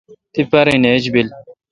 [0.33, 1.27] تی پارن ایج بل۔